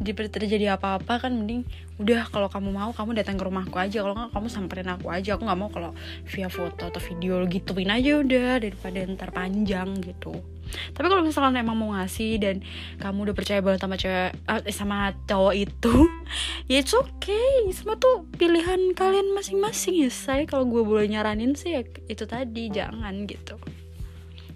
Jika 0.00 0.32
terjadi 0.32 0.80
apa-apa 0.80 1.20
kan 1.28 1.36
mending 1.36 1.66
udah 2.00 2.32
kalau 2.32 2.48
kamu 2.48 2.72
mau 2.72 2.90
kamu 2.96 3.20
datang 3.20 3.36
ke 3.36 3.44
rumahku 3.44 3.76
aja 3.76 4.00
kalau 4.00 4.16
nggak 4.16 4.32
kamu 4.32 4.46
samperin 4.48 4.88
aku 4.92 5.06
aja. 5.12 5.36
Aku 5.36 5.44
nggak 5.44 5.60
mau 5.60 5.70
kalau 5.72 5.92
via 6.28 6.48
foto 6.48 6.88
atau 6.88 7.00
video 7.00 7.44
gituin 7.48 7.90
aja 7.90 8.20
udah 8.20 8.60
daripada 8.60 8.98
ntar 9.08 9.30
panjang 9.32 9.96
gitu 10.00 10.59
tapi 10.92 11.06
kalau 11.06 11.22
misalkan 11.22 11.56
emang 11.58 11.76
mau 11.76 11.92
ngasih 11.96 12.40
dan 12.40 12.56
kamu 12.98 13.30
udah 13.30 13.34
percaya 13.36 13.60
banget 13.60 13.80
sama 13.82 13.96
cewek 13.96 14.30
uh, 14.46 14.60
sama 14.70 14.96
cowok 15.26 15.54
itu 15.54 15.94
ya 16.70 16.80
it's 16.80 16.94
okay. 16.94 17.68
Semua 17.74 17.96
tuh 17.98 18.26
pilihan 18.36 18.94
kalian 18.94 19.34
masing-masing 19.34 20.02
ya 20.02 20.10
saya 20.10 20.44
kalau 20.46 20.66
gue 20.66 20.82
boleh 20.82 21.06
nyaranin 21.10 21.54
sih 21.54 21.76
ya 21.76 21.82
itu 22.06 22.24
tadi 22.24 22.70
jangan 22.70 23.26
gitu. 23.26 23.58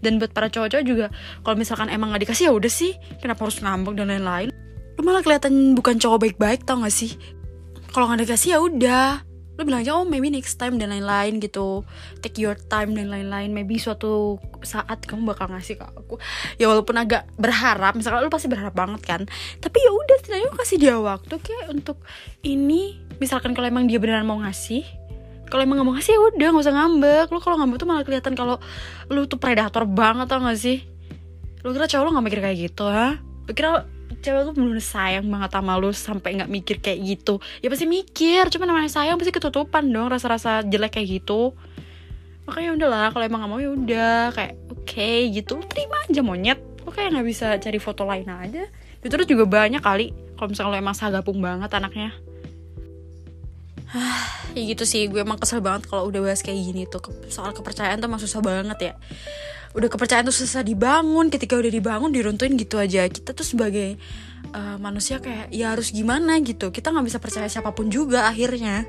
Dan 0.04 0.20
buat 0.20 0.36
para 0.36 0.52
cowok-cowok 0.52 0.84
juga 0.84 1.06
kalau 1.40 1.56
misalkan 1.56 1.88
emang 1.88 2.12
gak 2.12 2.28
dikasih 2.28 2.48
ya 2.48 2.52
udah 2.52 2.68
sih. 2.68 2.92
Kenapa 3.24 3.48
harus 3.48 3.56
ngambek 3.64 3.96
dan 3.96 4.12
lain-lain? 4.12 4.48
Lu 4.94 5.00
malah 5.00 5.24
kelihatan 5.24 5.72
bukan 5.72 5.96
cowok 5.96 6.28
baik-baik 6.28 6.68
tau 6.68 6.84
gak 6.84 6.92
sih? 6.92 7.16
Kalau 7.94 8.10
nggak 8.10 8.26
dikasih 8.26 8.48
ya 8.52 8.58
udah 8.58 9.22
lu 9.54 9.62
bilang 9.62 9.86
aja 9.86 9.94
oh 9.94 10.02
maybe 10.02 10.34
next 10.34 10.58
time 10.58 10.76
dan 10.82 10.90
lain-lain 10.90 11.38
gitu. 11.38 11.86
Take 12.18 12.42
your 12.42 12.58
time 12.58 12.98
dan 12.98 13.06
lain-lain. 13.10 13.54
Maybe 13.54 13.78
suatu 13.78 14.42
saat 14.66 15.06
kamu 15.06 15.30
bakal 15.30 15.50
ngasih 15.54 15.78
ke 15.78 15.84
aku. 15.86 16.18
Ya 16.58 16.66
walaupun 16.66 16.98
agak 16.98 17.30
berharap 17.38 17.94
misalkan 17.94 18.26
lu 18.26 18.32
pasti 18.32 18.50
berharap 18.50 18.74
banget 18.74 19.02
kan. 19.06 19.22
Tapi 19.62 19.78
ya 19.78 19.90
udah 19.94 20.16
setidaknya 20.18 20.50
kasih 20.58 20.78
dia 20.82 20.96
waktu 20.98 21.34
kayak 21.38 21.70
untuk 21.70 22.02
ini. 22.42 22.98
Misalkan 23.22 23.54
kalau 23.54 23.70
emang 23.70 23.86
dia 23.86 24.02
beneran 24.02 24.26
mau 24.26 24.42
ngasih 24.42 24.82
kalau 25.54 25.62
emang 25.62 25.78
gak 25.78 25.86
mau 25.86 25.94
ngasih 25.94 26.12
ya 26.16 26.20
udah 26.34 26.48
nggak 26.50 26.64
usah 26.66 26.74
ngambek. 26.74 27.26
Lu 27.30 27.38
kalau 27.38 27.56
ngambek 27.62 27.78
tuh 27.78 27.86
malah 27.86 28.02
kelihatan 28.02 28.34
kalau 28.34 28.58
lu 29.06 29.22
tuh 29.30 29.38
predator 29.38 29.86
banget 29.86 30.26
tau 30.26 30.42
gak 30.42 30.58
sih? 30.58 30.82
Lu 31.62 31.70
kira 31.70 31.86
cowok 31.86 32.04
lu 32.04 32.10
gak 32.10 32.24
mikir 32.26 32.40
kayak 32.42 32.58
gitu 32.58 32.90
ha? 32.90 33.22
Lu 33.22 33.52
cewek 34.24 34.42
tuh 34.48 34.54
bener 34.56 34.80
sayang 34.80 35.28
banget 35.28 35.50
sama 35.52 35.76
lu 35.76 35.92
sampai 35.92 36.40
nggak 36.40 36.50
mikir 36.50 36.76
kayak 36.80 36.98
gitu. 37.04 37.44
Ya 37.60 37.68
pasti 37.68 37.84
mikir 37.84 38.48
cuma 38.48 38.64
namanya 38.64 38.88
sayang 38.88 39.20
pasti 39.20 39.30
ketutupan 39.30 39.84
dong 39.92 40.08
rasa-rasa 40.08 40.64
jelek 40.64 40.96
kayak 40.96 41.20
gitu. 41.20 41.52
Makanya 42.48 42.76
udahlah 42.76 43.08
kalau 43.12 43.24
emang 43.24 43.40
gak 43.44 43.50
mau 43.52 43.60
ya 43.60 43.70
udah 43.72 44.32
kayak 44.32 44.54
oke 44.72 44.84
okay, 44.84 45.28
gitu. 45.32 45.60
Terima 45.68 45.96
aja 46.08 46.20
monyet. 46.24 46.60
Lo 46.84 46.92
kayak 46.92 47.16
nggak 47.16 47.26
bisa 47.28 47.46
cari 47.60 47.78
foto 47.80 48.04
lain 48.08 48.28
aja. 48.28 48.64
Itu 49.00 49.08
terus 49.12 49.28
juga 49.28 49.44
banyak 49.44 49.80
kali 49.84 50.12
kalau 50.40 50.48
misalnya 50.48 50.72
lo 50.72 50.76
emang 50.80 50.96
sagapung 50.96 51.40
banget 51.40 51.68
anaknya 51.76 52.12
ya 54.54 54.62
gitu 54.62 54.84
sih. 54.86 55.06
Gue 55.08 55.22
emang 55.22 55.38
kesel 55.38 55.62
banget 55.62 55.86
kalau 55.90 56.10
udah 56.10 56.20
bahas 56.22 56.42
kayak 56.42 56.58
gini 56.58 56.82
tuh. 56.86 57.02
Soal 57.30 57.54
kepercayaan 57.54 58.02
tuh 58.02 58.08
emang 58.10 58.22
susah 58.22 58.40
banget 58.42 58.78
ya. 58.80 58.92
Udah 59.74 59.88
kepercayaan 59.90 60.26
tuh 60.28 60.36
susah 60.36 60.62
dibangun. 60.62 61.30
Ketika 61.30 61.58
udah 61.58 61.70
dibangun 61.70 62.10
diruntuhin 62.10 62.54
gitu 62.58 62.78
aja. 62.78 63.06
Kita 63.06 63.34
tuh 63.34 63.46
sebagai 63.46 63.98
uh, 64.54 64.76
manusia 64.78 65.18
kayak 65.18 65.50
ya 65.50 65.74
harus 65.74 65.90
gimana 65.90 66.38
gitu. 66.42 66.70
Kita 66.70 66.90
nggak 66.94 67.06
bisa 67.06 67.18
percaya 67.18 67.46
siapa 67.50 67.74
pun 67.74 67.90
juga 67.90 68.30
akhirnya. 68.30 68.86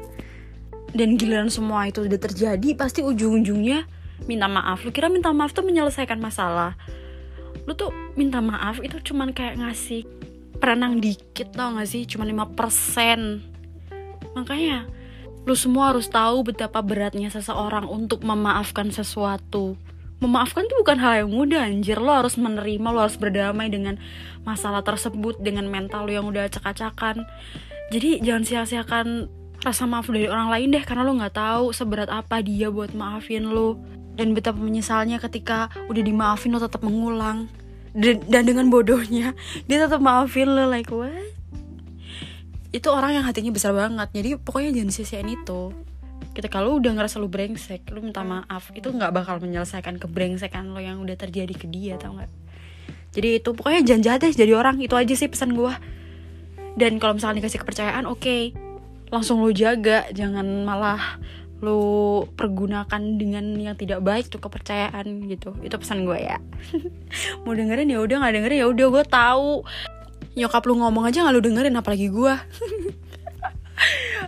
Dan 0.95 1.19
giliran 1.19 1.51
semua 1.51 1.89
itu 1.91 2.07
udah 2.07 2.19
terjadi 2.21 2.71
pasti 2.79 3.03
ujung-ujungnya 3.03 3.83
minta 4.23 4.47
maaf. 4.47 4.87
Lu 4.87 4.95
kira 4.95 5.11
minta 5.11 5.33
maaf 5.35 5.51
tuh 5.51 5.67
menyelesaikan 5.67 6.23
masalah? 6.23 6.79
Lu 7.67 7.75
tuh 7.75 7.91
minta 8.15 8.39
maaf 8.39 8.79
itu 8.79 9.01
cuman 9.11 9.35
kayak 9.35 9.59
ngasih 9.59 10.07
perenang 10.55 11.03
dikit 11.03 11.51
tau 11.51 11.75
gak 11.75 11.89
sih? 11.91 12.07
Cuma 12.07 12.23
5% 12.23 13.54
makanya 14.35 14.85
lu 15.45 15.53
semua 15.53 15.93
harus 15.93 16.09
tahu 16.09 16.41
betapa 16.41 16.81
beratnya 16.81 17.29
seseorang 17.29 17.85
untuk 17.85 18.25
memaafkan 18.25 18.89
sesuatu. 18.89 19.77
Memaafkan 20.17 20.65
tuh 20.65 20.81
bukan 20.81 20.97
hal 20.97 21.13
yang 21.25 21.29
mudah 21.29 21.69
anjir. 21.69 22.01
Lo 22.01 22.09
harus 22.09 22.33
menerima 22.33 22.87
lo 22.89 23.05
harus 23.05 23.13
berdamai 23.13 23.69
dengan 23.69 24.01
masalah 24.41 24.81
tersebut 24.81 25.37
dengan 25.37 25.69
mental 25.69 26.09
lo 26.09 26.11
yang 26.17 26.25
udah 26.25 26.49
acak-acakan. 26.49 27.29
Jadi 27.93 28.25
jangan 28.25 28.43
sia-siakan 28.43 29.29
rasa 29.61 29.85
maaf 29.85 30.09
dari 30.09 30.25
orang 30.25 30.49
lain 30.49 30.73
deh 30.73 30.81
karena 30.81 31.05
lo 31.05 31.13
nggak 31.13 31.37
tahu 31.37 31.69
seberat 31.69 32.09
apa 32.09 32.41
dia 32.41 32.73
buat 32.73 32.97
maafin 32.97 33.53
lo. 33.53 33.77
Dan 34.17 34.33
betapa 34.33 34.57
menyesalnya 34.57 35.21
ketika 35.21 35.69
udah 35.85 36.01
dimaafin 36.01 36.57
lo 36.57 36.59
tetap 36.63 36.81
mengulang. 36.81 37.45
Dan, 37.93 38.25
dan 38.25 38.49
dengan 38.49 38.73
bodohnya 38.73 39.37
dia 39.69 39.77
tetap 39.77 40.01
maafin 40.01 40.49
lo 40.49 40.65
like 40.65 40.89
what 40.89 41.34
itu 42.75 42.87
orang 42.91 43.15
yang 43.15 43.23
hatinya 43.23 43.55
besar 43.55 43.71
banget. 43.71 44.11
Jadi 44.11 44.29
pokoknya 44.35 44.75
jangan 44.75 44.91
sia-siain 44.91 45.29
itu. 45.31 45.71
Ketika 46.35 46.59
lo 46.59 46.75
udah 46.75 46.91
ngerasa 46.91 47.15
lo 47.23 47.31
brengsek 47.31 47.87
lo 47.95 48.03
minta 48.03 48.19
maaf 48.19 48.67
itu 48.75 48.91
nggak 48.91 49.15
bakal 49.15 49.39
menyelesaikan 49.39 49.95
kebrengsekan 49.95 50.75
lo 50.75 50.83
yang 50.83 50.99
udah 50.99 51.15
terjadi 51.15 51.55
ke 51.55 51.71
dia 51.71 51.95
tau 51.95 52.19
nggak? 52.19 52.31
Jadi 53.15 53.39
itu 53.39 53.49
pokoknya 53.55 53.81
jangan 53.87 54.01
jahat 54.03 54.19
deh 54.27 54.33
jadi 54.35 54.53
orang. 54.59 54.83
Itu 54.83 54.99
aja 54.99 55.15
sih 55.15 55.31
pesan 55.31 55.55
gue 55.55 55.71
dan 56.75 56.99
kalau 56.99 57.15
misalnya 57.15 57.39
dikasih 57.39 57.63
kepercayaan 57.63 58.03
oke. 58.03 58.19
Okay 58.19 58.65
langsung 59.13 59.41
lo 59.41 59.51
jaga. 59.53 60.09
Jangan 60.11 60.65
malah 60.65 61.19
lo 61.63 62.27
pergunakan 62.35 63.01
dengan 63.15 63.55
yang 63.55 63.79
tidak 63.79 64.03
baik 64.03 64.27
tuh 64.27 64.41
kepercayaan 64.41 65.31
gitu. 65.31 65.55
Itu 65.63 65.79
pesan 65.79 66.03
gue 66.03 66.19
ya. 66.19 66.37
Mau 67.47 67.55
dengerin 67.55 67.89
ya 67.89 68.03
udah 68.03 68.15
nggak 68.21 68.33
dengerin 68.35 68.59
ya 68.59 68.67
udah. 68.69 68.87
Gue 68.91 69.03
tahu 69.07 69.49
nyokap 70.35 70.63
lu 70.67 70.75
ngomong 70.79 71.07
aja 71.07 71.23
nggak 71.23 71.35
lu 71.35 71.41
dengerin 71.41 71.75
apalagi 71.79 72.11
gue 72.11 72.35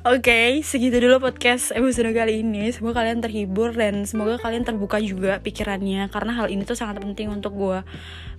Oke, 0.07 0.29
okay, 0.31 0.49
segitu 0.63 1.03
dulu 1.03 1.19
podcast 1.19 1.71
episode 1.75 2.11
kali 2.15 2.39
ini. 2.39 2.71
Semoga 2.71 3.03
kalian 3.03 3.19
terhibur 3.19 3.75
dan 3.75 4.07
semoga 4.07 4.39
kalian 4.39 4.63
terbuka 4.63 4.99
juga 5.03 5.39
pikirannya 5.43 6.07
karena 6.11 6.31
hal 6.37 6.47
ini 6.47 6.63
tuh 6.63 6.79
sangat 6.79 7.03
penting 7.03 7.27
untuk 7.27 7.55
gue 7.55 7.79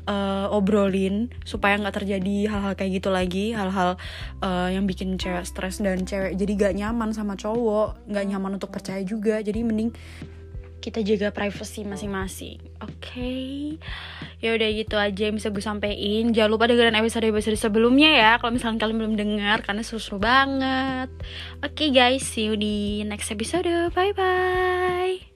uh, 0.08 0.46
obrolin 0.48 1.28
supaya 1.44 1.76
nggak 1.76 2.02
terjadi 2.02 2.48
hal-hal 2.48 2.72
kayak 2.72 2.92
gitu 2.98 3.08
lagi 3.12 3.52
hal-hal 3.52 4.00
uh, 4.40 4.68
yang 4.72 4.88
bikin 4.88 5.20
cewek 5.20 5.44
stres 5.44 5.84
dan 5.84 6.08
cewek 6.08 6.34
jadi 6.40 6.52
gak 6.56 6.74
nyaman 6.80 7.12
sama 7.12 7.36
cowok 7.36 8.08
nggak 8.08 8.24
nyaman 8.24 8.56
untuk 8.56 8.72
percaya 8.72 9.04
juga 9.04 9.44
jadi 9.44 9.60
mending 9.60 9.92
kita 10.78 11.02
jaga 11.02 11.34
privacy 11.34 11.82
masing-masing. 11.82 12.58
Oke? 12.80 12.94
Okay? 13.02 13.78
ya 14.38 14.54
udah 14.54 14.68
gitu 14.70 14.94
aja 14.94 15.22
yang 15.30 15.36
bisa 15.36 15.50
gue 15.50 15.62
sampein. 15.62 16.30
Jangan 16.30 16.50
lupa 16.50 16.70
dengerin 16.70 16.94
episode 16.94 17.26
episode 17.26 17.58
sebelumnya 17.58 18.10
ya 18.14 18.32
kalau 18.38 18.54
misalnya 18.54 18.78
kalian 18.86 18.98
belum 19.02 19.14
dengar 19.18 19.66
karena 19.66 19.82
seru-seru 19.82 20.22
banget. 20.22 21.10
Oke 21.62 21.74
okay, 21.74 21.88
guys 21.90 22.22
see 22.22 22.46
you 22.46 22.54
di 22.54 23.02
next 23.02 23.34
episode. 23.34 23.66
Bye 23.92 24.14
bye 24.14 25.27